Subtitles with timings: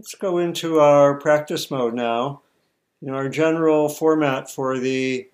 [0.00, 2.40] Let's go into our practice mode now.
[3.02, 5.28] You know, our general format for the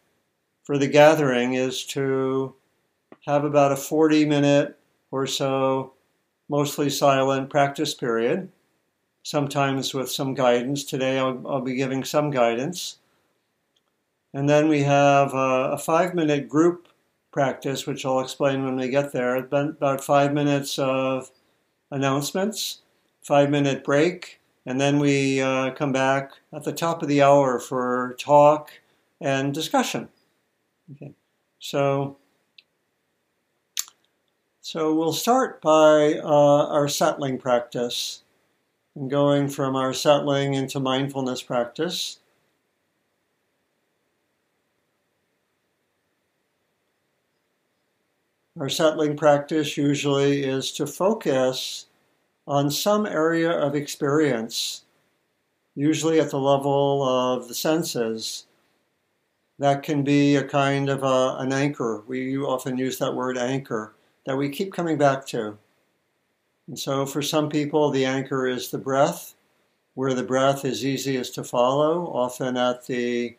[0.64, 2.52] for the gathering is to
[3.28, 4.76] have about a 40 minute
[5.12, 5.92] or so
[6.48, 8.50] mostly silent practice period,
[9.22, 10.82] sometimes with some guidance.
[10.82, 12.98] Today I'll, I'll be giving some guidance.
[14.34, 16.88] And then we have a, a five minute group
[17.30, 19.36] practice, which I'll explain when we get there.
[19.36, 21.30] About five minutes of
[21.92, 22.82] announcements,
[23.22, 27.60] five minute break, and then we uh, come back at the top of the hour
[27.60, 28.72] for talk
[29.20, 30.08] and discussion.
[30.92, 31.12] Okay,
[31.60, 32.16] so
[34.60, 38.24] so we'll start by uh, our settling practice
[38.96, 42.18] and going from our settling into mindfulness practice.
[48.58, 51.86] Our settling practice usually is to focus
[52.46, 54.84] on some area of experience,
[55.74, 58.46] usually at the level of the senses.
[59.58, 62.04] That can be a kind of a, an anchor.
[62.06, 63.94] We often use that word anchor
[64.26, 65.56] that we keep coming back to.
[66.68, 69.34] And so for some people, the anchor is the breath,
[69.94, 73.36] where the breath is easiest to follow, often at the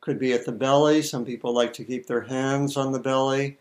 [0.00, 1.00] could be at the belly.
[1.00, 3.56] Some people like to keep their hands on the belly.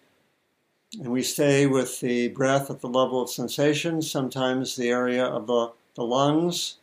[1.00, 5.48] And we stay with the breath at the level of sensations, sometimes the area of
[5.48, 6.78] the, the lungs,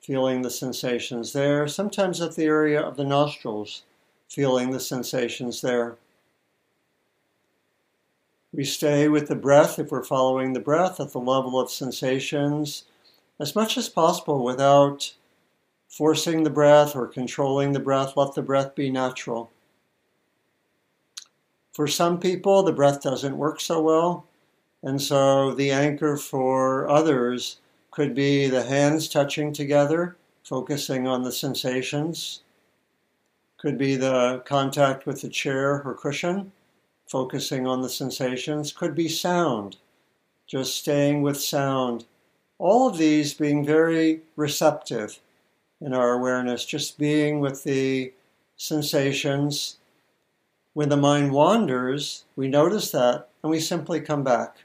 [0.00, 3.82] feeling the sensations there, sometimes at the area of the nostrils,
[4.28, 5.96] feeling the sensations there.
[8.52, 12.84] We stay with the breath, if we're following the breath, at the level of sensations
[13.38, 15.14] as much as possible without
[15.88, 18.16] forcing the breath or controlling the breath.
[18.16, 19.50] Let the breath be natural.
[21.76, 24.24] For some people, the breath doesn't work so well,
[24.82, 27.58] and so the anchor for others
[27.90, 32.40] could be the hands touching together, focusing on the sensations.
[33.58, 36.50] Could be the contact with the chair or cushion,
[37.06, 38.72] focusing on the sensations.
[38.72, 39.76] Could be sound,
[40.46, 42.06] just staying with sound.
[42.56, 45.20] All of these being very receptive
[45.82, 48.14] in our awareness, just being with the
[48.56, 49.76] sensations
[50.76, 54.58] when the mind wanders, we notice that and we simply come back.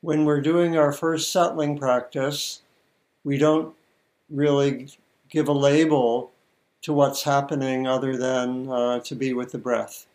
[0.00, 2.62] When we're doing our first settling practice,
[3.24, 3.74] we don't
[4.30, 4.88] really
[5.28, 6.30] give a label
[6.80, 10.06] to what's happening other than uh, to be with the breath.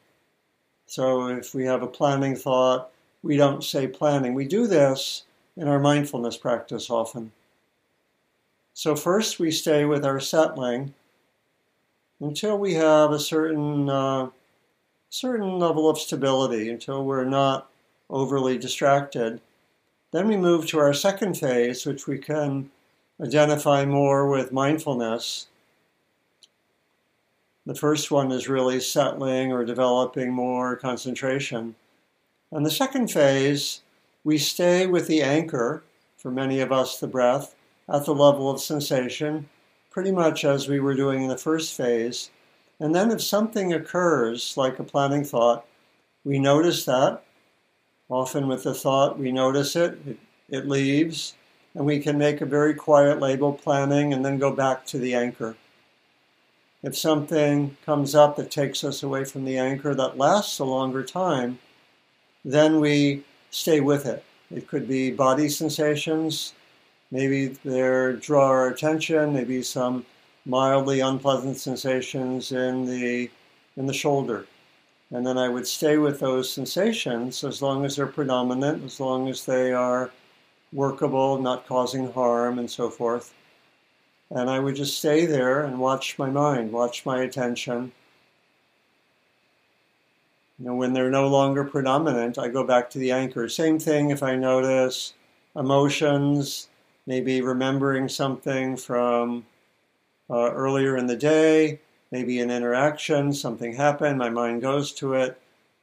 [0.88, 2.90] So if we have a planning thought,
[3.22, 4.34] we don't say planning.
[4.34, 5.26] We do this
[5.56, 7.32] in our mindfulness practice often.
[8.74, 10.96] So first we stay with our settling
[12.20, 14.30] until we have a certain uh,
[15.14, 17.70] certain level of stability until we're not
[18.10, 19.40] overly distracted.
[20.12, 22.72] Then we move to our second phase, which we can
[23.22, 25.46] identify more with mindfulness.
[27.64, 31.76] The first one is really settling or developing more concentration.
[32.52, 33.82] And the second phase,
[34.24, 35.84] we stay with the anchor,
[36.18, 37.54] for many of us, the breath,
[37.88, 39.48] at the level of sensation,
[39.92, 42.32] pretty much as we were doing in the first phase.
[42.84, 45.66] And then if something occurs, like a planning thought,
[46.26, 47.24] we notice that.
[48.10, 50.18] Often with the thought, we notice it, it,
[50.50, 51.34] it leaves,
[51.74, 55.16] and we can make a very quiet label planning and then go back to the
[55.16, 55.56] anchor.
[56.84, 61.06] If something comes up that takes us away from the anchor that lasts a longer
[61.06, 61.60] time,
[62.44, 64.26] then we stay with it.
[64.52, 66.52] It could be body sensations,
[67.12, 70.06] maybe they draw our attention, maybe some
[70.46, 73.30] mildly unpleasant sensations in the
[73.78, 74.46] in the shoulder.
[75.12, 79.30] And then I would stay with those sensations as long as they're predominant, as long
[79.30, 80.12] as they are
[80.72, 83.34] workable, not causing harm, and so forth.
[84.32, 87.92] And I would just stay there and watch my mind, watch my attention.
[90.58, 93.48] You know, when they're no longer predominant, I go back to the anchor.
[93.48, 95.14] Same thing if I notice
[95.56, 96.70] emotions,
[97.06, 99.46] maybe remembering something from
[100.30, 101.80] uh, earlier in the day,
[102.12, 105.40] maybe an interaction, something happened, my mind goes to it.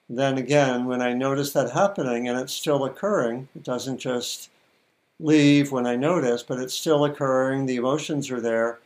[0.08, 4.50] Then again, when I notice that happening and it's still occurring, it doesn't just
[5.20, 8.80] leave when I notice, but it's still occurring, the emotions are there,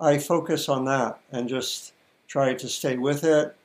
[0.00, 1.92] I focus on that and just
[2.26, 3.56] try to stay with it,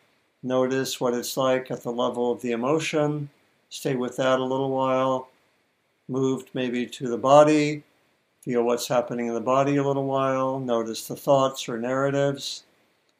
[0.43, 3.29] notice what it's like at the level of the emotion,
[3.69, 5.29] stay with that a little while,
[6.07, 7.83] moved maybe to the body,
[8.41, 10.59] Feel what's happening in the body a little while.
[10.59, 12.63] Notice the thoughts or narratives.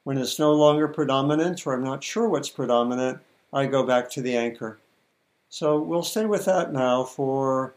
[0.03, 3.19] When it's no longer predominant, or I'm not sure what's predominant,
[3.53, 4.79] I go back to the anchor.
[5.49, 7.75] So we'll stay with that now for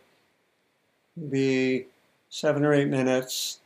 [1.17, 1.87] maybe
[2.31, 3.61] seven or eight minutes,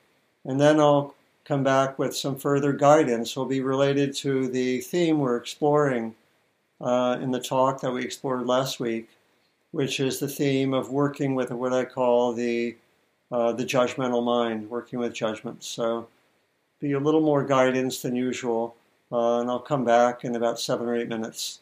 [0.44, 1.14] And then I'll
[1.44, 6.14] come back with some further guidance will be related to the theme we're exploring
[6.80, 9.08] uh, in the talk that we explored last week,
[9.70, 12.76] which is the theme of working with what I call the
[13.30, 15.66] uh, the judgmental mind, working with judgments.
[15.66, 16.08] So,
[16.80, 18.76] be a little more guidance than usual,
[19.10, 21.60] uh, and I'll come back in about seven or eight minutes.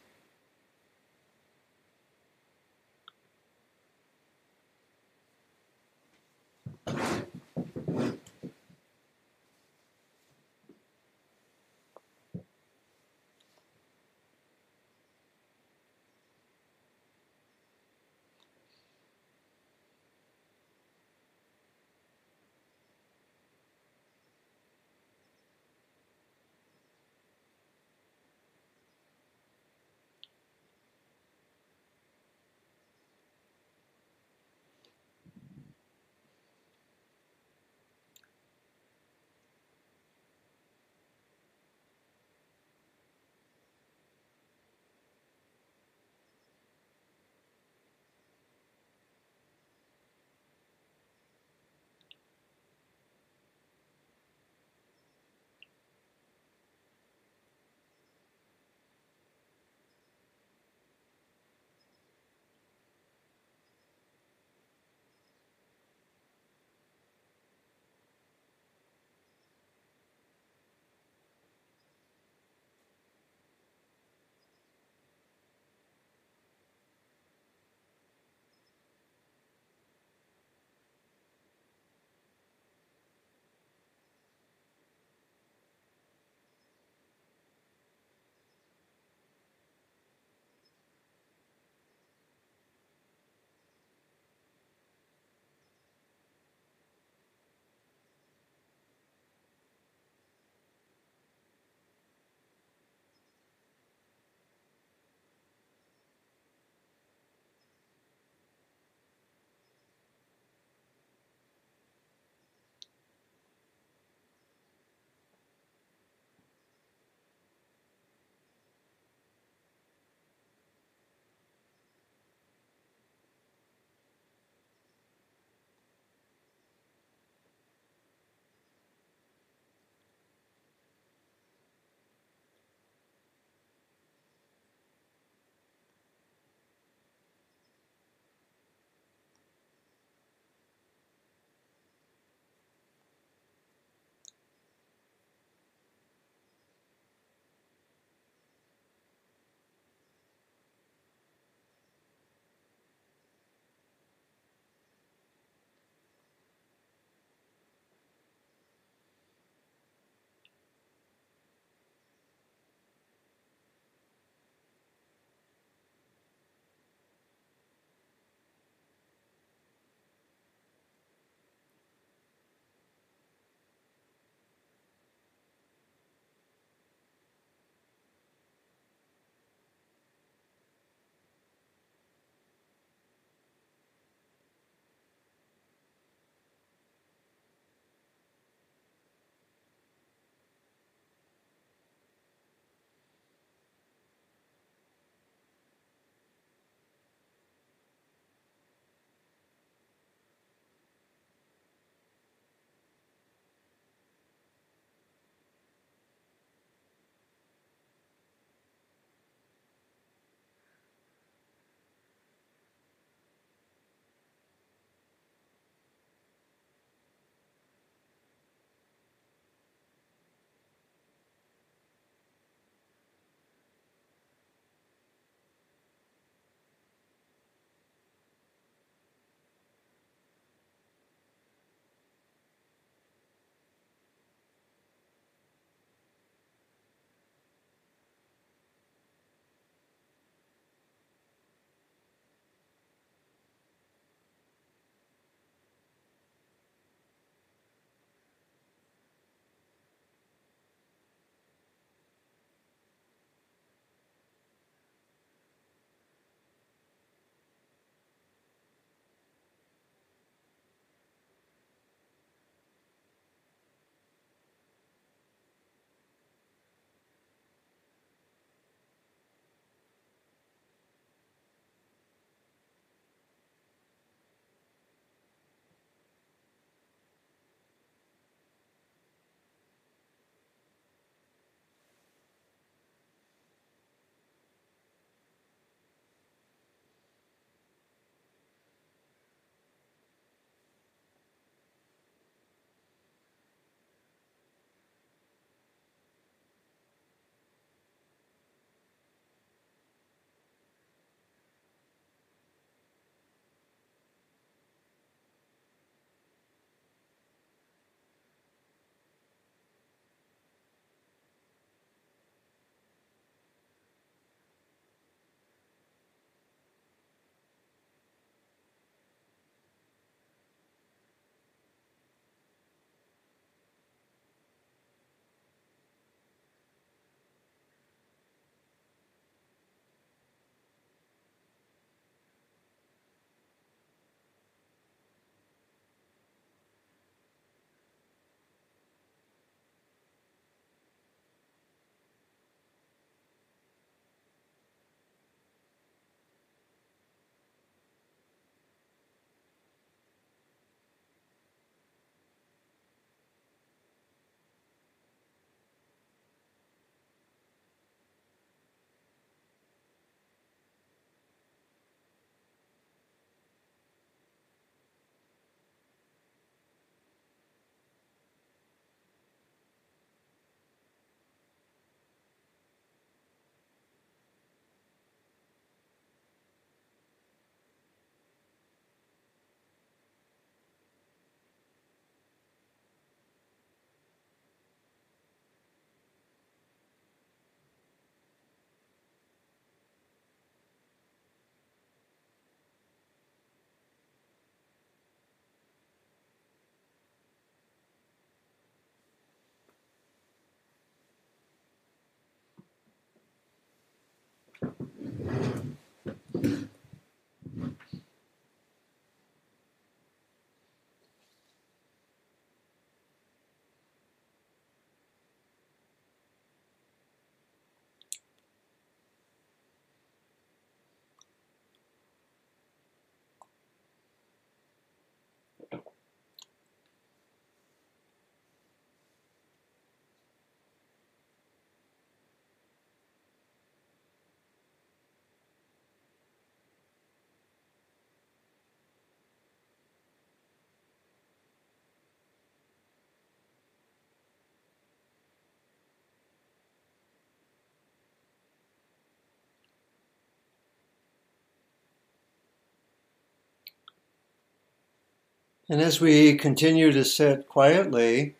[455.68, 458.36] And as we continue to sit quietly,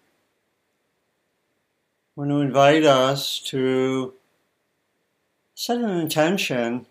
[2.16, 4.14] I want to invite us to
[5.56, 6.86] set an intention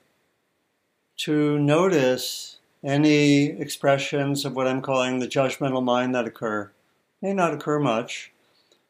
[1.18, 6.70] to notice any expressions of what I'm calling the judgmental mind that occur.
[7.22, 8.34] May not occur much,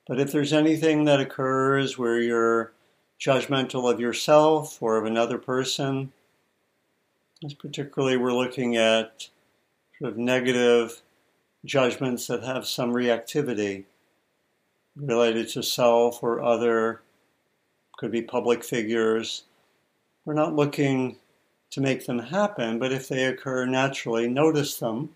[0.07, 2.73] but if there's anything that occurs where you're
[3.19, 6.11] judgmental of yourself or of another person,
[7.59, 9.29] particularly we're looking at
[9.99, 11.03] sort of negative
[11.65, 13.83] judgments that have some reactivity
[14.97, 15.07] mm-hmm.
[15.07, 17.01] related to self or other,
[17.97, 19.43] could be public figures.
[20.25, 21.17] We're not looking
[21.71, 25.15] to make them happen, but if they occur naturally, notice them.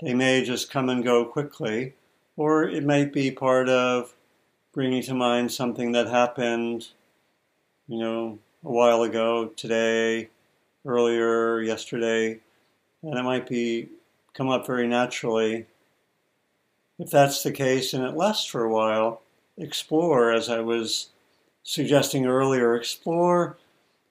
[0.00, 1.94] They may just come and go quickly,
[2.36, 4.14] or it might be part of
[4.72, 6.88] bringing to mind something that happened,
[7.88, 10.28] you know, a while ago, today,
[10.84, 12.38] earlier, yesterday,
[13.02, 13.88] and it might be
[14.36, 15.66] come up very naturally.
[16.98, 19.22] If that's the case and it lasts for a while,
[19.56, 21.08] explore, as I was
[21.62, 23.56] suggesting earlier, explore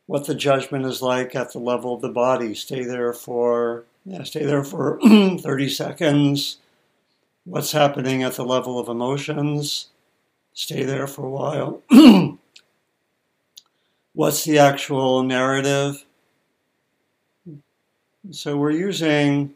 [0.08, 2.54] what the judgment is like at the level of the body.
[2.54, 6.58] Stay there for yeah, stay there for 30 seconds.
[7.44, 9.88] What's happening at the level of emotions?
[10.54, 11.82] Stay there for a while.
[14.14, 16.06] What's the actual narrative?
[18.32, 19.54] So we're using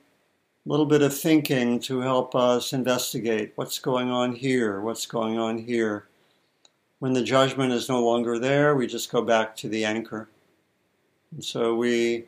[0.66, 5.58] little bit of thinking to help us investigate what's going on here, what's going on
[5.58, 6.08] here.
[7.00, 10.30] When the judgment is no longer there, we just go back to the anchor.
[11.32, 12.26] And so we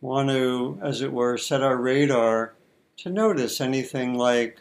[0.00, 2.54] want to, as it were, set our radar
[2.98, 4.60] to notice anything like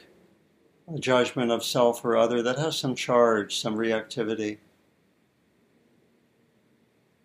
[0.94, 4.58] a judgment of self or other that has some charge, some reactivity.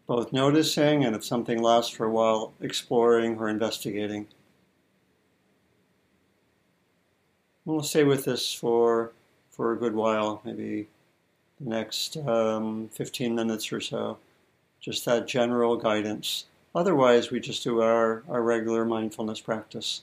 [0.07, 4.27] Both noticing and if something lasts for a while, exploring or investigating.
[7.65, 9.13] We'll stay with this for
[9.51, 10.89] for a good while, maybe
[11.61, 14.19] the next um, 15 minutes or so.
[14.81, 16.47] Just that general guidance.
[16.75, 20.03] Otherwise, we just do our, our regular mindfulness practice.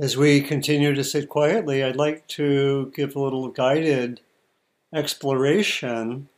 [0.00, 4.22] As we continue to sit quietly, I'd like to give a little guided
[4.94, 6.30] exploration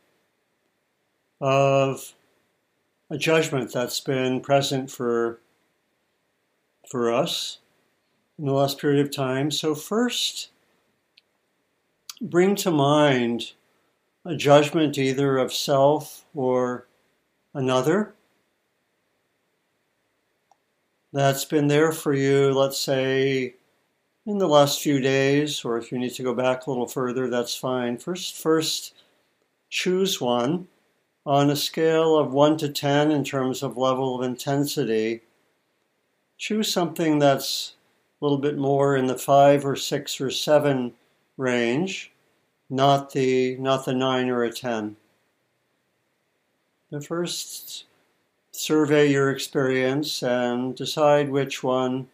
[1.39, 2.13] of
[3.09, 5.39] a judgment that's been present for
[6.89, 7.59] for us
[8.37, 9.49] in the last period of time.
[9.49, 10.49] So first
[12.21, 13.53] bring to mind
[14.25, 16.85] a judgment either of self or
[17.53, 18.13] another
[21.13, 23.53] that's been there for you, let's say,
[24.25, 27.29] in the last few days, or if you need to go back a little further,
[27.29, 27.97] that's fine.
[27.97, 28.95] First, first
[29.69, 30.67] choose one
[31.25, 35.21] on a scale of 1 to 10 in terms of level of intensity.
[36.37, 37.75] Choose something that's
[38.19, 40.93] a little bit more in the 5 or 6 or 7
[41.37, 42.11] range,
[42.69, 44.95] not the not the 9 or a 10.
[46.89, 47.85] The first
[48.53, 52.07] survey your experience and decide which one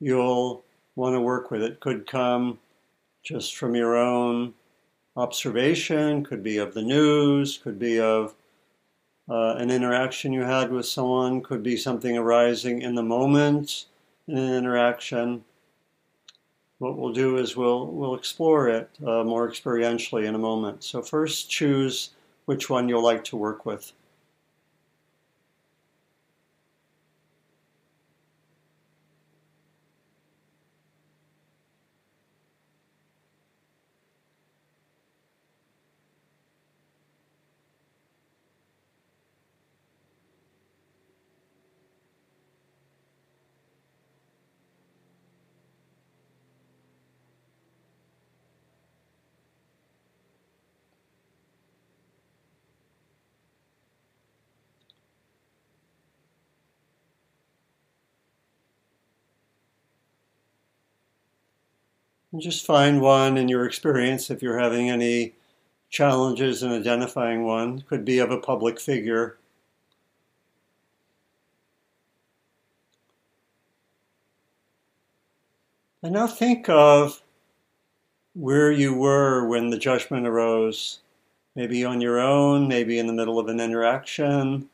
[0.00, 0.62] you'll
[0.96, 1.62] want to work with.
[1.62, 2.58] It could come
[3.22, 4.52] just from your own
[5.16, 8.34] observation, could be of the news, could be of
[9.28, 13.86] uh, an interaction you had with someone, could be something arising in the moment
[14.28, 15.44] in an interaction.
[16.78, 20.82] What we'll do is we'll we'll explore it uh, more experientially in a moment.
[20.84, 22.10] So first, choose
[22.46, 23.92] which one you'll like to work with.
[62.32, 65.34] And just find one in your experience if you're having any
[65.90, 67.82] challenges in identifying one.
[67.82, 69.36] Could be of a public figure.
[76.02, 77.22] And now think of
[78.34, 81.00] where you were when the judgment arose.
[81.54, 84.70] Maybe on your own, maybe in the middle of an interaction.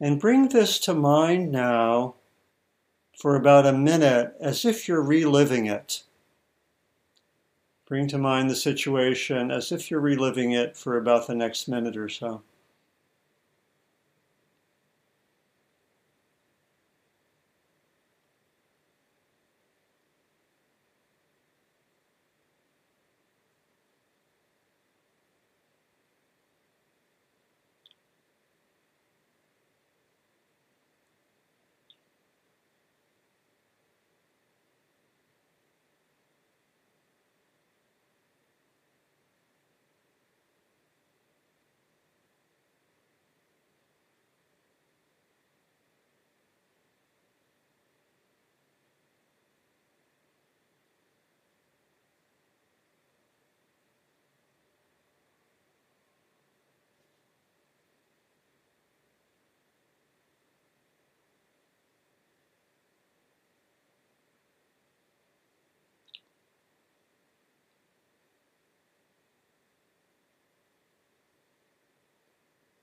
[0.00, 2.14] And bring this to mind now
[3.16, 6.02] for about a minute as if you're reliving it.
[7.88, 11.96] Bring to mind the situation as if you're reliving it for about the next minute
[11.96, 12.42] or so.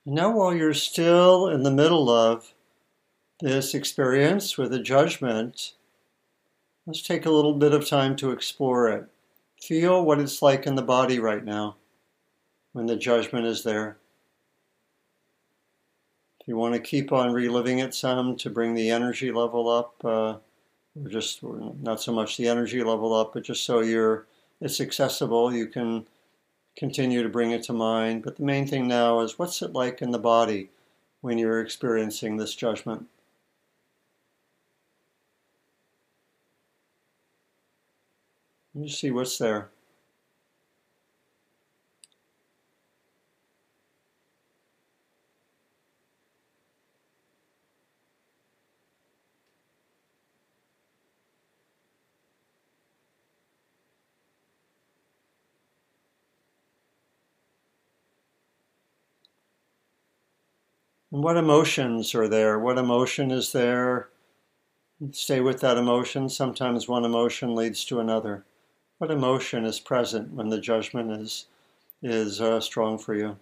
[0.06, 2.52] Now, while you're still in the middle of
[3.40, 5.72] this experience with a judgment,
[6.86, 9.06] let's take a little bit of time to explore it.
[9.62, 11.76] Feel what it's like in the body right now
[12.72, 13.96] when the judgment is there.
[16.40, 20.04] If you want to keep on reliving it some to bring the energy level up,
[20.04, 20.36] uh,
[21.02, 24.26] or just not so much the energy level up, but just so you're
[24.60, 26.06] it's accessible, you can
[26.76, 28.22] continue to bring it to mind.
[28.22, 30.70] But the main thing now is what's it like in the body
[31.20, 33.06] when you're experiencing this judgment?
[38.74, 39.70] You see what's there.
[61.14, 62.58] And what emotions are there?
[62.58, 64.08] What emotion is there?
[65.12, 66.28] Stay with that emotion.
[66.28, 68.44] Sometimes one emotion leads to another.
[68.98, 71.46] What emotion is present when the judgment is
[72.02, 73.38] is uh, strong for you?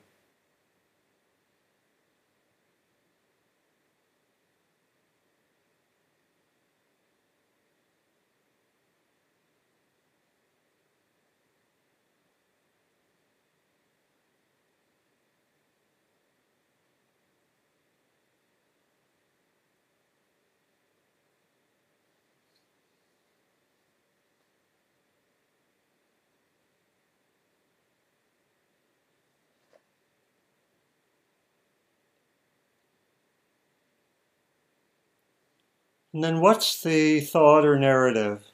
[36.14, 38.44] And then what's the thought or narrative?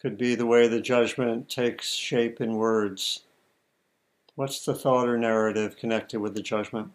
[0.00, 3.24] Could be the way the judgment takes shape in words.
[4.34, 6.92] What's the thought or narrative connected with the judgment?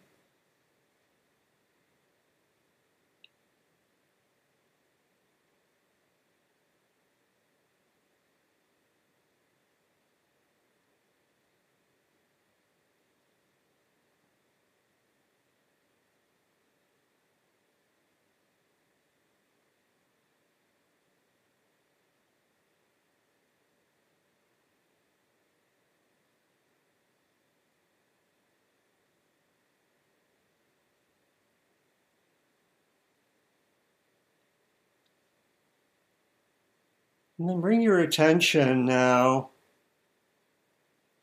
[37.40, 39.50] And then bring your attention now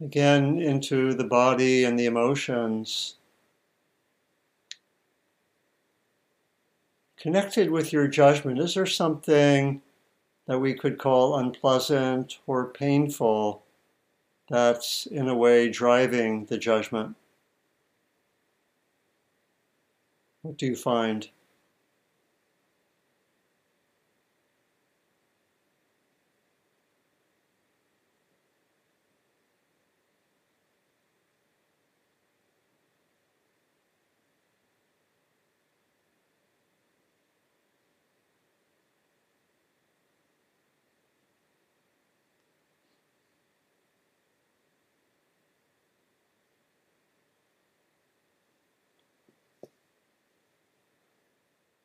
[0.01, 3.17] again into the body and the emotions.
[7.19, 9.81] Connected with your judgment, is there something
[10.47, 13.63] that we could call unpleasant or painful
[14.49, 17.17] that's in a way driving the judgment?
[20.43, 21.29] What do you find?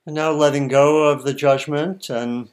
[0.10, 2.50] And now letting go of the judgment and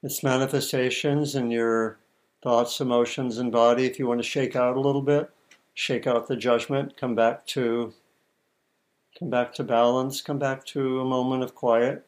[0.00, 1.98] its manifestations in your
[2.40, 3.84] thoughts, emotions, and body.
[3.84, 5.28] If you want to shake out a little bit,
[5.74, 7.94] shake out the judgment, come back to
[9.18, 12.06] come back to balance, come back to a moment of quiet.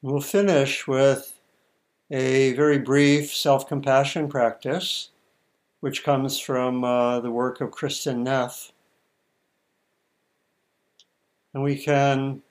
[0.00, 1.40] We'll finish with
[2.10, 5.10] a very brief self compassion practice,
[5.80, 8.70] which comes from uh, the work of Kristin Neff.
[11.52, 12.42] And we can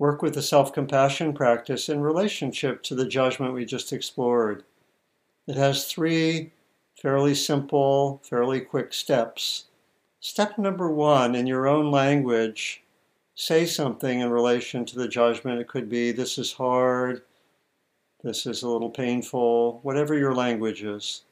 [0.00, 4.64] work with the self compassion practice in relationship to the judgment we just explored.
[5.46, 6.50] It has three
[7.00, 9.66] fairly simple, fairly quick steps.
[10.18, 12.82] Step number one, in your own language,
[13.40, 15.58] say something in relation to the judgment.
[15.60, 17.22] It could be, this is hard,
[18.22, 21.22] this is a little painful, whatever your language is.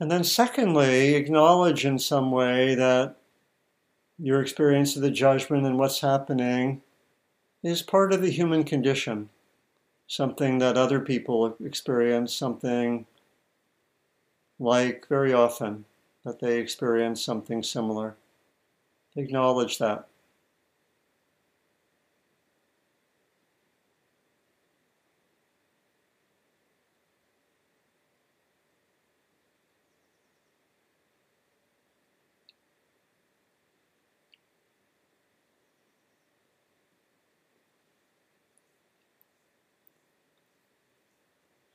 [0.00, 3.16] And then, secondly, acknowledge in some way that
[4.18, 6.82] your experience of the judgment and what's happening
[7.62, 9.28] is part of the human condition,
[10.06, 13.06] something that other people experience, something
[14.58, 15.84] like very often
[16.24, 18.16] that they experience something similar.
[19.16, 20.06] Acknowledge that.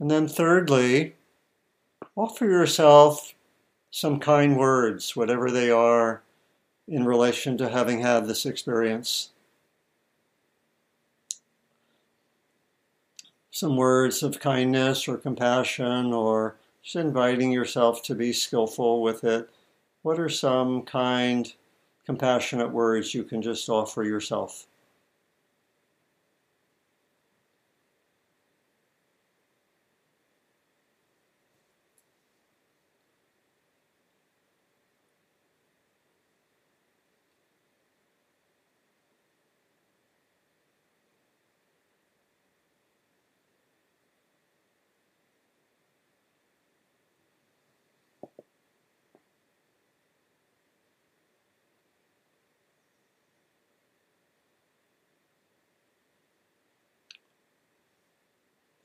[0.02, 1.14] And then, thirdly,
[2.16, 3.36] offer yourself
[3.92, 6.24] some kind words, whatever they are,
[6.88, 9.30] in relation to having had this experience.
[13.52, 19.52] Some words of kindness or compassion, or just inviting yourself to be skillful with it.
[20.02, 21.54] What are some kind,
[22.08, 24.66] compassionate words you can just offer yourself?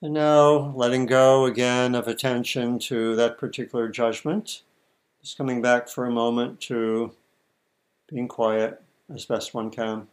[0.06, 4.62] And now letting go again of attention to that particular judgment.
[5.20, 7.10] Just coming back for a moment to
[8.08, 8.80] being quiet
[9.12, 10.06] as best one can.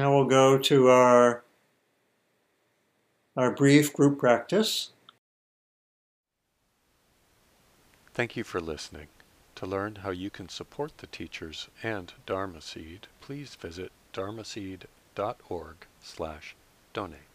[0.00, 1.44] Now we'll go to our,
[3.36, 4.92] our brief group practice.
[8.14, 9.08] Thank you for listening.
[9.56, 15.76] To learn how you can support the teachers and Dharma Seed, please visit dharma dharmaseed.org
[16.02, 16.56] slash
[16.94, 17.29] donate.